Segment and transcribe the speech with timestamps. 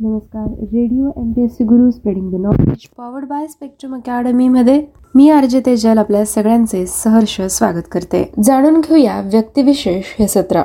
[0.00, 0.46] नमस्कार.
[0.62, 4.82] Radio M P S C Guru spreading the knowledge powered by spectrum अकॅडमीमध्ये
[5.14, 8.22] मी RJ Tejal आपल्या सगळ्यांचे सहर्ष स्वागत करते.
[8.42, 10.62] जाणून घेऊया व्यक्तिविशेष हे सत्र.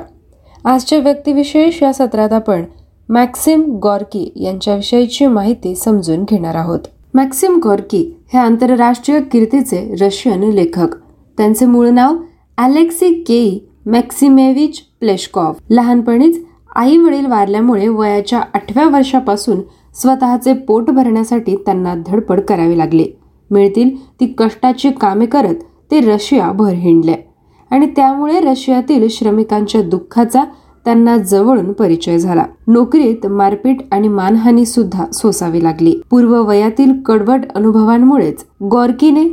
[0.64, 2.64] आजच्या व्यक्तिविशेष या सत्रात आपण
[3.08, 6.80] मॅक्सिम गॉर्की यांच्याविषयीची माहिती समजून घेणार आहोत.
[7.14, 10.94] मॅक्सिम गॉर्की हे आंतरराष्ट्रीय कीर्तीचे रशियन लेखक.
[11.38, 12.16] त्यांचे मूळ नाव
[12.58, 16.44] अलेक्सी केई मॅक्सिमेविच प्लेशकॉफ लहानपणीच
[16.74, 19.60] आई वडील वारल्यामुळे वयाच्या आठव्या वर्षापासून
[19.94, 23.06] स्वतःचे पोट भरण्यासाठी त्यांना धडपड करावी लागली.
[23.50, 23.90] मिळतील
[24.20, 25.54] ती कष्टाची कामे करत
[25.90, 27.14] ते रशिया भर हिंडले.
[27.70, 30.44] आणि त्यामुळे रशियातील श्रमिकांच्या दुःखाचा
[30.84, 32.44] त्यांना जवळून परिचय झाला.
[32.66, 36.00] नोकरीत मारपीट आणि मानहानी सुद्धा सोसावी लागली.
[36.10, 39.28] पूर्व वयातील कडवट अनुभवांमुळेच गॉर्कीने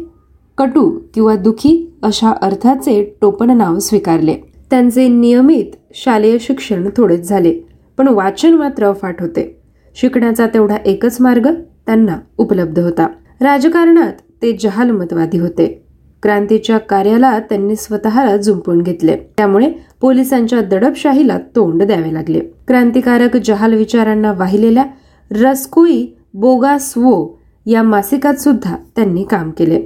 [0.57, 4.35] कटू किंवा दुखी अशा अर्थाचे टोपण नाव स्वीकारले.
[4.69, 7.53] त्यांचे नियमित शालेय शिक्षण थोडेच झाले
[7.97, 9.61] पण वाचन मात्र अफाट होते.
[9.95, 11.47] शिकण्याचा तेवढा एकच मार्ग
[11.85, 13.07] त्यांना उपलब्ध होता.
[13.41, 15.83] राजकारणात ते जहालमतवादी होते.
[16.23, 19.17] क्रांतीच्या कार्याला त्यांनी स्वतःला जुंपून घेतले.
[19.37, 22.39] त्यामुळे पोलिसांच्या दडपशाहीला तोंड द्यावे लागले.
[22.39, 24.85] क्रांतिकारक जहाल विचारांना वाहिलेल्या
[25.31, 29.81] रस्कुई बोगास्वो या मासिकात सुद्धा त्यांनी काम केले.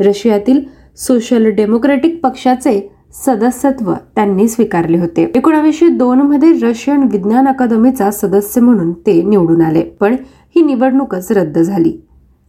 [0.00, 0.60] रशियातील
[0.96, 5.30] सोशल डेमोक्रेटिक पक्षाचे सदस्यत्व त्यांनी स्वीकारले होते.
[5.34, 10.16] एकोणावीसशे दोन मध्ये रशियन विज्ञान अकादमीचा सदस्य म्हणून ते निवडून आले पण
[10.56, 11.92] ही निवडणूकच रद्द झाली.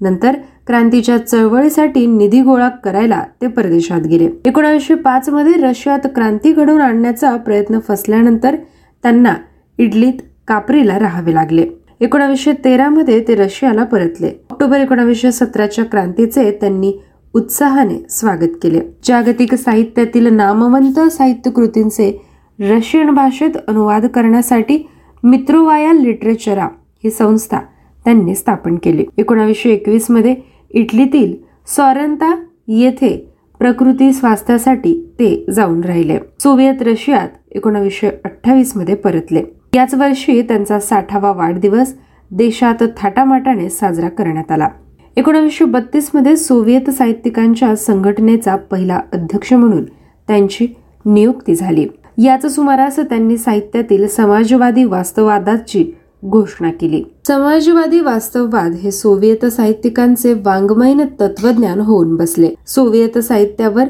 [0.02, 0.36] नंतर
[0.68, 4.30] क्रांतीच्या चळवळीसाठी निधी गोळा करायला ते परदेशात गेले.
[4.46, 8.56] एकोणावीसशे पाच मध्ये रशियात क्रांती घडवून आणण्याचा प्रयत्न फसल्यानंतर
[9.04, 9.34] त्यांना
[9.78, 11.66] इडलीत कापरीला राहावे लागले.
[12.02, 14.32] एकोणावीसशे तेरा मध्ये ते रशियाला परतले.
[14.52, 16.94] ऑक्टोबर एकोणावीसशे सतराच्या क्रांतीचे त्यांनी
[17.36, 18.80] उत्साहाने स्वागत केले.
[19.04, 22.22] जागतिक साहित्यातील नामवंत साहित्य कृतींचे
[22.60, 24.78] रशियन भाषेत अनुवाद करण्यासाठी
[25.24, 26.68] मित्रोवाया लिटरेचरा
[27.04, 27.60] ही संस्था
[28.06, 29.06] त्यांनी स्थापन केली.
[29.18, 30.36] एकोणावीसशे एकवीसमध्ये
[30.72, 31.34] इटलीतील
[31.68, 32.36] सॉरंता
[32.68, 36.20] येथे प्रकृती स्वास्थ्यासाठी ते जाऊन राहिले.
[36.40, 39.44] सोव्हिएत रशियात एकोणावीसशे अठ्ठावीसमध्ये परतले.
[39.76, 41.96] याच वर्षी त्यांचा साठावा वाढदिवस
[42.32, 44.70] देशात थाटामाटाने साजरा करण्यात आला.
[45.16, 49.84] एकोणीसशे बत्तीसमध्ये सोव्हिएत साहित्यिकांच्या संघटनेचा पहिला अध्यक्ष म्हणून
[50.28, 50.68] त्यांची
[51.06, 51.88] नियुक्ती झाली.
[52.18, 57.04] याच सुमारास त्यांनी साहित्यातील समाजवादी वास्तववादाची घोषणा केली.
[57.28, 62.50] समाजवादी वास्तववाद हे सोव्हिएत साहित्यिकांचे वाङ्मयीन तत्वज्ञान होऊन बसले.
[62.68, 63.86] सोव्हिएत साहित्यावर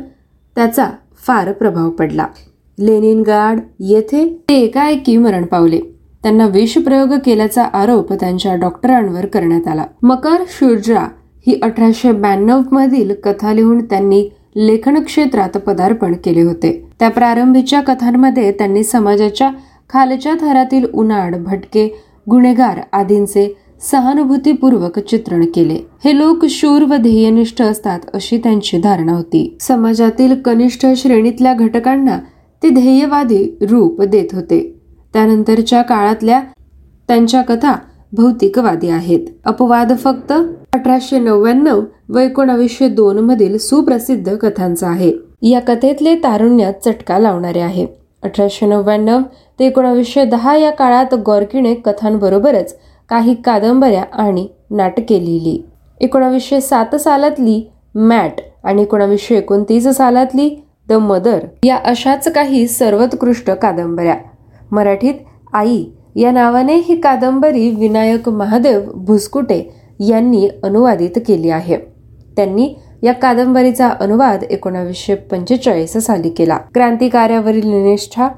[0.55, 0.89] त्याचा
[1.27, 2.25] फार प्रभाव पडला.
[2.79, 5.79] लेनिनगार्ड येथे ते एकाएकी मरण पावले.
[6.23, 9.85] त्यांना विषप्रयोग केल्याचा आरोप त्यांच्या डॉक्टरांवर करण्यात आला.
[10.03, 11.07] मकर शुर्जा
[11.47, 16.89] ही अठराशे ब्याण्णव मधील कथा लिहून त्यांनी लेखन क्षेत्रात पदार्पण केले होते.
[16.99, 19.51] त्या प्रारंभीच्या कथांमध्ये त्यांनी समाजाच्या
[19.89, 23.57] खालच्या थरातील उन्हाळ भटके गुन्हेगार आदींचे
[23.91, 25.77] सहानुभूतीपूर्वक चित्रण केले.
[26.05, 29.57] हे लोक शूर व ध्येयनिष्ठ असतात अशी त्यांची धारणा होती.
[29.61, 32.19] समाजातील कनिष्ठ श्रेणीतल्या घटकांना
[32.63, 34.72] ते ध्येयवादी रूप देत होते.
[35.13, 36.41] त्यानंतरच्या काळातल्या
[37.07, 37.75] त्यांच्या कथा
[38.13, 39.19] भौतिकवादी आहेत.
[39.45, 45.11] अपवाद फक्त अठराशे नव्याण्णव व एकोणावीसशे दोन मधील सुप्रसिद्ध कथांचा आहे.
[45.41, 47.85] या कथेतले तारुण्य चटका लावणारे आहे.
[48.23, 49.21] अठराशे नव्याण्णव
[49.59, 52.75] ते एकोणावीसशे दहा या काळात गॉर्कीने कथांबरोबरच
[53.09, 55.61] काही कादंबऱ्या आणि नाटके लिहिली.
[56.01, 57.61] एकोणावीसशे सात सालातली
[57.95, 60.49] मॅट आणि एकोणावीसशे एकोणतीस सालातली
[60.89, 64.15] द मदर या अशाच काही सर्वोत्कृष्ट कादंबऱ्या.
[64.73, 65.13] मराठीत
[65.53, 65.83] आई
[66.15, 69.61] या नावाने ही कादंबरी विनायक महादेव भुसकुटे
[69.99, 71.77] यांनी अनुवादित केली आहे.
[72.37, 72.73] त्यांनी
[73.03, 76.57] या कादंबरीचा अनुवाद एकोणावीसशे पंचेचाळीस साली केला.
[76.73, 78.29] क्रांतिकार्यावरील निष्ठा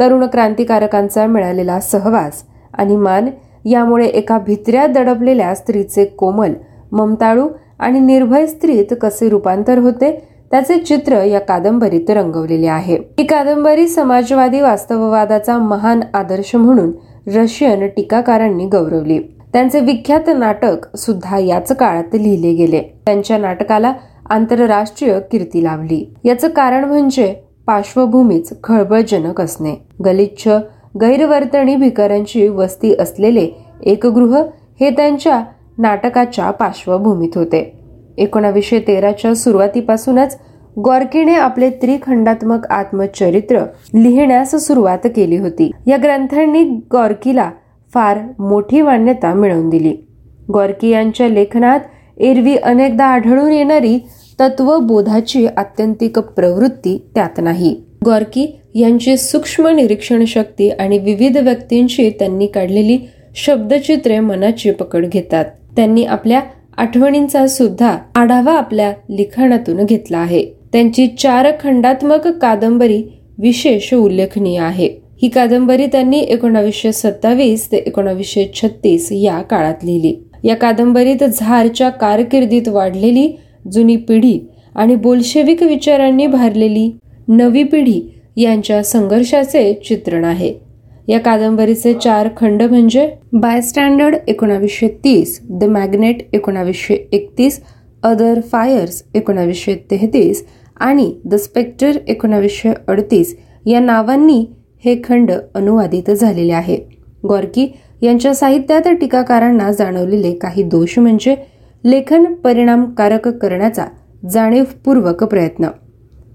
[0.00, 2.42] तरुण क्रांतिकारकांचा मिळालेला सहवास
[2.74, 3.28] आणि मान
[3.64, 6.52] यामुळे एका भित्र्या दडपलेल्या स्त्रीचे कोमल
[6.92, 7.48] ममताळू
[7.78, 10.10] आणि निर्भय स्त्रीत कसे रूपांतर होते
[10.52, 12.96] त्याचे चित्र या कादंबरीत रंगवलेले आहे.
[12.96, 16.92] ही कादंबरी समाजवादी वास्तववादाचा महान आदर्श म्हणून
[17.26, 19.18] रशियन टीकाकारांनी गौरवली.
[19.52, 22.80] त्यांचे विख्यात नाटक सुद्धा याच काळात लिहिले गेले.
[23.06, 23.92] त्यांच्या नाटकाला
[24.30, 26.14] आंतरराष्ट्रीय कीर्ती लाभली.
[26.24, 27.34] याचं कारण म्हणजे
[27.66, 29.74] पार्श्वभूमीच खळबळजनक असणे.
[30.04, 30.48] गलिच्छ
[31.00, 33.48] गैरवर्तणी भिकाऱ्यांची वस्ती असलेले
[33.82, 34.42] एक गृह
[34.80, 35.42] हे त्यांच्या
[35.78, 37.81] नाटकाच्या पार्श्वभूमीत होते.
[38.18, 40.38] एकोणावीसशे तेराच्या सुरुवातीपासूनच
[40.84, 43.58] गॉर्कीने आपले त्रिखंडात्मक आत्मचरित्र
[43.94, 45.70] लिहिण्यास सुरुवात केली होती.
[45.86, 46.62] या ग्रंथांनी
[46.92, 47.50] गॉर्कीला
[47.94, 49.96] फार मोठी मान्यता मिळवून दिली.
[50.54, 51.80] गॉर्की यांच्या लेखनात
[52.18, 53.98] एरवी अनेकदा आढळून येणारी
[54.40, 57.74] तत्वबोधाची आत्यंतिक प्रवृत्ती त्यात नाही.
[58.06, 62.98] गॉर्की यांची सूक्ष्म निरीक्षण शक्ती आणि विविध व्यक्तींशी त्यांनी काढलेली
[63.36, 65.44] शब्दचित्रे मनाची पकड घेतात.
[65.76, 66.40] त्यांनी आपल्या
[66.78, 70.44] आठवणींचा सुद्धा आढावा आपल्या लिखाणातून घेतला आहे.
[70.72, 73.02] त्यांची चार खंडात्मक कादंबरी
[73.38, 74.88] विशेष उल्लेखनीय आहे.
[75.22, 80.14] ही कादंबरी त्यांनी एकोणावीसशे सत्तावीस ते एकोणावीसशे छत्तीस या काळात लिहिली.
[80.44, 83.32] या कादंबरीत झारच्या कारकिर्दीत वाढलेली
[83.72, 84.38] जुनी पिढी
[84.74, 86.90] आणि बोल्शेविक विचारांनी भारलेली
[87.28, 88.00] नवी पिढी
[88.36, 90.52] यांच्या संघर्षाचे चित्रण आहे.
[91.08, 97.60] या कादंबरीचे चार खंड म्हणजे बाय स्टँडर्ड एकोणावीसशे तीस द मॅग्नेट एकोणावीसशे एकतीस
[98.02, 100.44] अदर फायर्स एकोणावीसशे तेहतीस
[100.76, 103.34] आणि द स्पेक्टर एकोणावीसशे अडतीस
[103.66, 104.44] या नावांनी
[104.84, 106.76] हे खंड अनुवादित झालेले आहे.
[107.28, 107.66] गॉर्की
[108.02, 111.34] यांच्या साहित्यात टीकाकारांना जाणवलेले काही दोष म्हणजे
[111.84, 113.86] लेखन परिणामकारक करण्याचा
[114.30, 115.68] जाणीवपूर्वक प्रयत्न.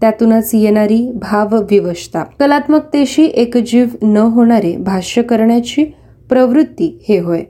[0.01, 2.23] त्यातूनच येणारी भावविवशता.
[2.39, 5.83] कलात्मकतेशी एकजीव न होणारे भाष्य करण्याची
[6.29, 7.41] प्रवृत्ती हे होय.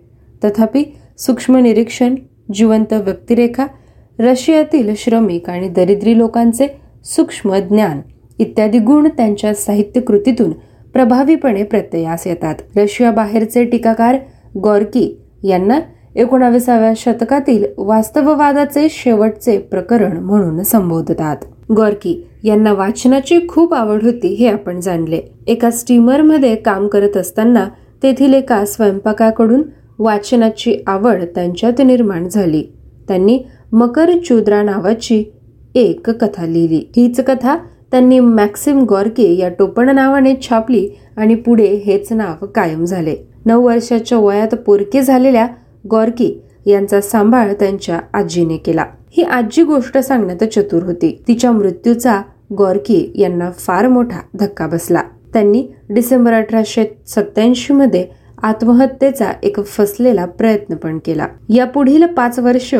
[0.43, 0.83] तथापि
[1.17, 2.15] सूक्ष्म निरीक्षण
[2.53, 3.65] जिवंत व्यक्तिरेखा
[4.19, 6.67] रशियातील श्रमिक आणि दरिद्री लोकांचे
[7.05, 8.01] सूक्ष्म ज्ञान
[8.39, 10.51] इत्यादी गुण त्यांच्या साहित्य कृतीतून
[10.93, 12.55] प्रभावीपणे प्रत्ययास येतात.
[12.75, 14.15] रशियाबाहेरचे टीकाकार
[14.63, 15.79] गॉर्की यांना
[16.15, 21.37] एकोणाविसाव्या शतकातील वास्तववादाचे शेवटचे प्रकरण म्हणून संबोधतात.
[21.77, 25.19] गॉर्की यांना वाचनाची खूप आवड होती हे आपण जाणले.
[25.47, 27.67] एका स्टीमरमध्ये काम करत असताना
[28.03, 29.61] तेथील एका स्वयंपाकाकडून
[29.99, 32.63] वाचनाची आवड त्यांच्यात निर्माण झाली.
[33.07, 33.39] त्यांनी
[33.71, 35.23] मकर चुद्रा नावाची
[35.75, 36.83] एक कथा लिहिली.
[36.97, 37.57] हीच कथा
[37.91, 43.15] त्यांनी मॅक्सिम गॉर्के या टोपण नावाने छापली आणि पुढे हेच नाव कायम झाले.
[43.45, 45.47] नऊ वर्षाच्या वयात पोरके झालेल्या
[45.91, 48.85] गॉर्की यांचा सांभाळ त्यांच्या आजीने केला.
[49.09, 51.23] ही आजी गोष्ट सांगण्यात चतुर होती.
[51.27, 52.21] तिच्या मृत्यूचा
[52.53, 55.01] गॉर्की यांना फार मोठा धक्का बसला.
[55.33, 58.07] त्यांनी डिसेंबर अठराशे सत्याऐंशी मध्ये
[58.43, 61.27] आत्महत्येचा एक फसलेला प्रयत्न पण केला.
[61.49, 62.75] या पुढील पाच वर्ष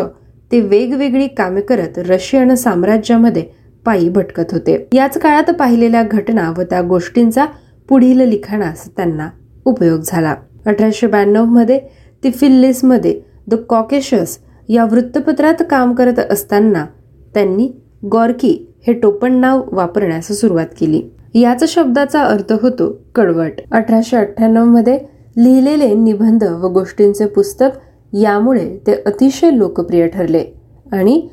[0.52, 3.46] ते वेगवेगळी कामे करत रशियन साम्राज्यामध्ये
[3.86, 4.88] पायी भटकत होते.
[4.94, 7.46] याच काळात पाहिलेल्या घटना व त्या गोष्टींचा
[7.90, 9.30] पुढील लिखाणास त्यांना
[9.66, 10.36] उपयोग झाला.
[10.66, 11.80] अठराशे ब्याण्णवमध्ये
[12.24, 14.38] तिफिल्लिसमध्ये द कॉकेशस
[14.70, 16.86] या वृत्तपत्रात काम करत असताना
[17.34, 17.72] त्यांनी
[18.12, 21.02] गॉर्की हे टोपण नाव वापरण्यास सुरुवात केली.
[21.36, 23.52] याच शब्दाचा अर्थ होतो कडवट.
[23.72, 25.00] अठराशे अठ्ठ्याण्णवमध्ये
[25.38, 27.70] लिहिलेले निबंध व गोष्टींचे पुस्तक
[28.14, 30.44] यामुळे ते अतिशय लोकप्रिय ठरले
[30.92, 31.28] आणि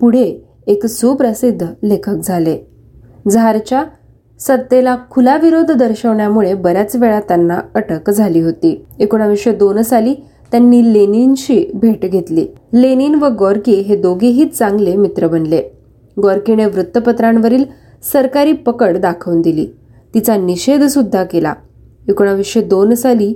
[0.00, 2.58] पुढे एक सुप्रसिद्ध लेखक झाले.
[3.30, 3.84] झारच्या
[4.40, 8.84] सत्तेला खुला विरोध दर्शवण्यामुळे बऱ्याच वेळा त्यांना अटक झाली होती.
[8.98, 10.14] एकोणावीसशे दोन साली
[10.50, 12.46] त्यांनी लेनिनशी भेट घेतली.
[12.74, 15.79] लेनिन व गॉर्की हे दोघेही चांगले मित्र बनले.
[16.22, 17.64] गोरखेने वृत्तपत्रांवरील
[18.12, 19.66] सरकारी पकड दाखवून दिली.
[20.14, 21.54] तिचा निषेध सुद्धा केला.
[22.08, 23.34] एकोणावीसशे दोन साली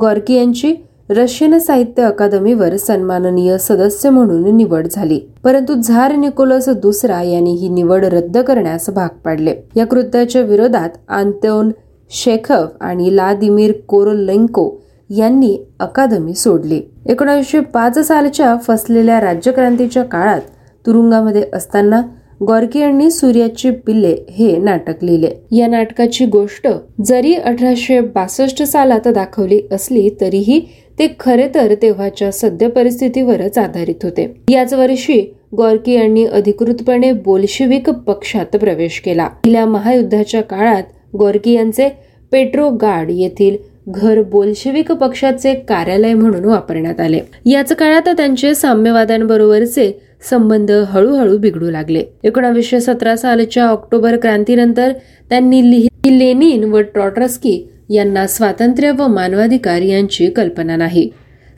[0.00, 0.74] गॉर्की यांची
[1.10, 5.20] रशियन साहित्य अकादमीवर सन्माननीय सदस्य म्हणून निवड झाली.
[5.44, 9.54] परंतु झार निकोलस दुसरा यांनी ही निवड रद्द करण्यास भाग पाडले.
[9.76, 11.70] या कृत्याच्या विरोधात आंतोन
[12.10, 14.70] शेखव आणि लादिमीर कोरोलेंको
[15.10, 16.82] यांनी अकादमी सोडली.
[17.06, 20.40] एकोणीसशे पाच सालच्या फसलेल्या राज्यक्रांतीच्या काळात
[20.86, 22.02] तुरुंगामध्ये असताना
[22.48, 25.56] गॉर्की यांनी सूर्याची पिल्ले हे नाटक लिहिले.
[25.56, 26.68] या नाटकाची गोष्ट
[27.04, 30.60] जरी अठराशे बासष्ट सालात दाखवली असली तरीही
[30.98, 34.34] ते खरे तर तेव्हाच्या सद्य परिस्थितीवरच आधारित होते.
[34.48, 39.28] याच वर्षी गॉर्की यांनी अधिकृतपणे बोल्शेविक पक्षात प्रवेश केला.
[39.28, 40.82] पहिल्या महायुद्धाच्या काळात
[41.18, 41.88] गॉर्की यांचे
[42.32, 43.56] पेट्रोगाड येथील
[43.88, 47.20] घर बोल्शेविक पक्षाचे कार्यालय म्हणून वापरण्यात आले.
[47.46, 52.02] याच काळात त्यांचे साम्यवाद्यांबरोबरचे संबंध हळूहळू बिघडू लागले.
[52.24, 54.92] एकोणावीसशे सतरा सालच्या ऑक्टोबर क्रांतीनंतर
[55.30, 55.62] त्यांनी
[56.08, 61.08] लेनिन व ट्रॉट्रस्की यांना स्वातंत्र्य व मानवाधिकार यांची कल्पना नाही.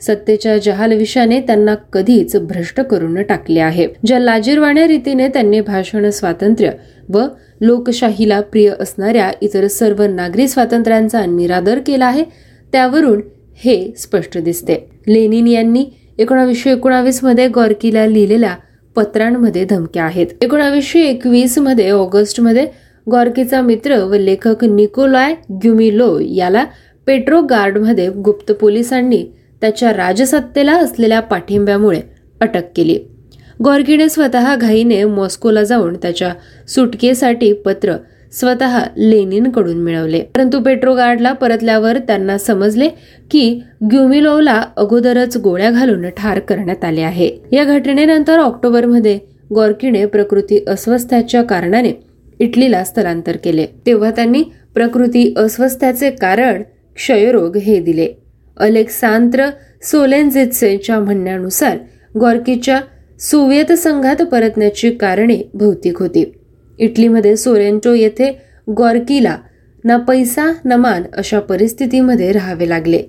[0.01, 3.87] सत्तेच्या जहाल विषयाने त्यांना कधीच भ्रष्ट करून टाकले आहे.
[4.05, 6.71] ज्या लाजीरवाण्या रीतीने त्यांनी भाषण स्वातंत्र्य
[7.09, 7.21] व
[7.61, 12.23] लोकशाहीला प्रिय असणाऱ्या इतर सर्व नागरी स्वातंत्र्यांचा निरादर केला आहे
[12.73, 13.21] त्यावरून
[13.63, 14.75] हे स्पष्ट दिसते.
[15.07, 15.85] लेनिन यांनी
[16.17, 18.55] एकोणावीसशे एकोणावीसमध्ये गॉर्कीला लिहिलेल्या
[18.95, 20.27] पत्रांमध्ये धमक्या आहेत.
[20.41, 22.65] एकोणावीसशे एकवीसमध्ये ऑगस्टमध्ये
[23.07, 26.63] गॉर्कीचा मित्र व लेखक निकोलाय ग्युमिलो याला
[27.07, 29.23] पेट्रो गार्डमध्ये गुप्त पोलिसांनी
[29.61, 32.01] त्याच्या राजसत्तेला असलेल्या पाठिंब्यामुळे
[32.41, 32.97] अटक केली.
[33.63, 36.33] गॉर्कीने स्वतः घाईने मॉस्कोला जाऊन त्याच्या
[36.67, 37.95] सुटकेसाठी पत्र
[38.39, 40.19] स्वतः लेनिनकडून मिळवले.
[40.19, 42.89] परंतु पेट्रोगार्डला परतल्यावर त्यांना समजले
[43.31, 43.61] की
[43.91, 47.29] ग्युमिलोवला अगोदरच गोळ्या घालून ठार करण्यात आले आहे.
[47.51, 49.19] या घटनेनंतर ऑक्टोबरमध्ये
[49.55, 51.91] गॉर्कीने प्रकृती अस्वस्थ्याच्या कारणाने
[52.39, 53.65] इटलीला स्थलांतर केले.
[53.85, 54.43] तेव्हा त्यांनी
[54.75, 56.61] प्रकृती अस्वस्थ्याचे कारण
[56.95, 58.07] क्षयरोग हे दिले.
[58.57, 59.49] अलेक्सांद्र
[59.81, 61.77] सोलेन्झित्सेच्या म्हणण्यानुसार
[62.19, 62.79] गॉर्कीच्या
[63.19, 66.31] सोव्हिएत संघात परतण्याची कारणे भौतिक होती.
[66.79, 68.39] इटलीमध्ये सोरेंटो येथे
[68.77, 69.37] गॉर्कीला
[69.83, 73.01] ना पैसा ना मान अशा परिस्थितीमध्ये राहावे लागले.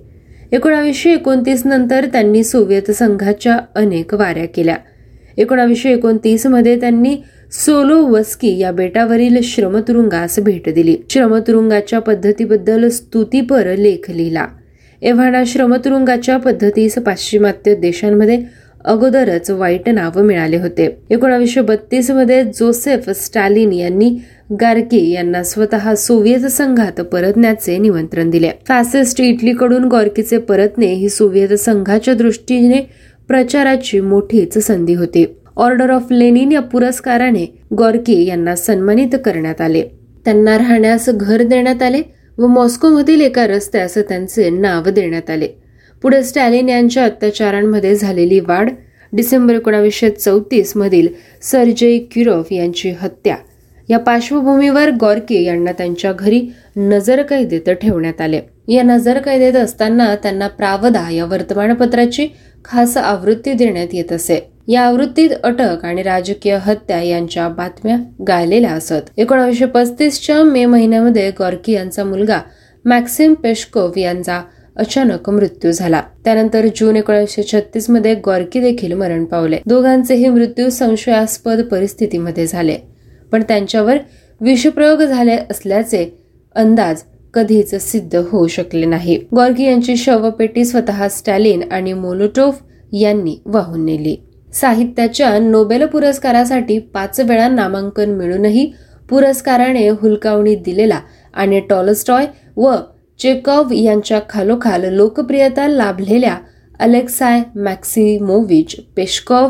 [0.52, 4.76] एकोणावीसशे एकोणतीस नंतर त्यांनी सोव्हिएत संघाच्या अनेक वाऱ्या केल्या.
[5.36, 7.16] एकोणावीसशे एकोणतीसमध्ये त्यांनी
[7.52, 10.96] सोलोवस्की या बेटावरील श्रमतुरुंगास भेट दिली.
[11.10, 14.46] श्रमतुरुंगाच्या पद्धतीबद्दल स्तुतीपर लेख लिहिला.
[15.02, 18.38] एव्हाना श्रमतुरुंगाच्या पद्धतीस पाश्चिमात्य देशांमध्ये
[18.86, 20.88] अगोदरच वाईट नाव मिळाले होते.
[21.10, 24.10] एकोणावीसशे बत्तीसमध्ये जोसेफ स्टॅलिन यांनी
[24.60, 28.50] गार्की यांना स्वतः सोव्हिएत संघात परतण्याचे निमंत्रण दिले.
[28.68, 32.80] फॅसिस्ट इटलीकडून गॉर्कीचे परतणे ही सोव्हिएत संघाच्या दृष्टीने
[33.28, 35.24] प्रचाराची मोठीच संधी होती.
[35.56, 37.46] ऑर्डर ऑफ लेनिन या पुरस्काराने
[37.78, 39.82] गॉर्की यांना सन्मानित करण्यात आले.
[40.24, 42.02] त्यांना राहण्यास घर देण्यात आले
[42.38, 45.48] व मॉस्कोमधील एका रस्त्यास त्यांचे नाव देण्यात आले.
[46.06, 48.68] पुढे स्टॅलिन यांच्या अत्याचारांमध्ये झालेली वाढ
[49.12, 51.06] डिसेंबर एकोणावीसशे चौतीस मधील
[51.42, 53.36] सर्जय क्युरोफ यांची हत्या.
[53.88, 56.40] या पार्श्वभूमीवर गॉर्के यांना त्यांच्या घरी
[56.76, 58.40] नजरकैदेत ठेवण्यात आले.
[58.68, 62.28] या नजरकैदेत असताना त्यांना प्रावदा या वर्तमानपत्राची
[62.64, 64.40] खास आवृत्ती देण्यात येत असे.
[64.68, 67.96] या आवृत्तीत अटक आणि राजकीय हत्या यांच्या बातम्या
[68.28, 69.10] गायलेल्या असत.
[69.16, 72.40] एकोणावीसशे पस्तीसच्या मे महिन्यामध्ये गॉर्की यांचा मुलगा
[72.84, 74.40] मॅक्सिम पेशकोव यांचा
[74.76, 76.02] अचानक मृत्यू झाला.
[76.24, 79.58] त्यानंतर जून एकोणीसशे छत्तीसमध्ये गॉर्की देखील मरण पावले.
[79.66, 82.76] दोघांचेही मृत्यू संशयास्पद परिस्थितीमध्ये झाले.
[83.32, 83.96] पण त्यांच्यावर
[84.40, 86.08] विषप्रयोग झाले असल्याचे
[86.54, 87.02] अंदाज
[87.34, 89.18] कधीच सिद्ध होऊ शकले नाही.
[89.36, 94.16] गॉर्की यांची शवपेटी स्वतः स्टॅलिन आणि मोलोटोफ यांनी वाहून नेली.
[94.52, 98.72] साहित्याच्या नोबेल पुरस्कारासाठी पाच वेळा नामांकन मिळूनही
[99.08, 101.00] पुरस्काराने हुलकावणी दिलेला
[101.34, 102.74] आणि टॉलस्टॉय व
[103.18, 106.36] चेकॉव यांच्या खालोखाल लोकप्रियता लाभलेल्या
[106.78, 109.48] अलेक्साय मॅक्सिमोविच पेशकॉव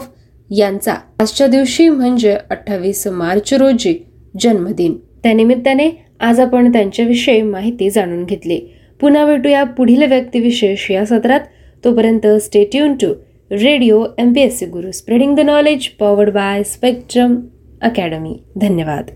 [0.50, 4.06] यांचा आजच्या दिवशी म्हणजे अठ्ठावीस मार्च रोजी
[4.40, 4.96] जन्मदिन.
[5.23, 8.61] त्यानिमित्ताने आज आपण त्यांच्याविषयी माहिती जाणून घेतली.
[9.00, 11.40] पुन्हा भेटूया पुढील व्यक्तिविशेष या सत्रात.
[11.85, 13.12] तोपर्यंत stay tuned to
[13.50, 17.37] radio M P S C Guru spreading the knowledge powered by Spectrum
[17.82, 19.11] Academy धन्यवाद.